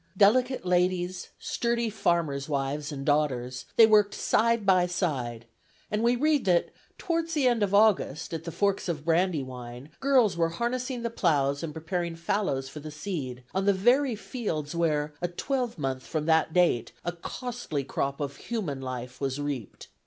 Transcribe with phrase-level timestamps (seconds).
[0.17, 5.45] Delicate ladies, sturdy farmers' wives and daughters, they worked side by side:
[5.91, 10.35] and we read that "towards the end of August, at the Forks of Brandywine, girls
[10.35, 15.13] were harnessing the ploughs, and preparing fallows for the seed, on the very fields where,
[15.21, 19.87] a twelvemonth from that date, a costly crop of human life was reaped."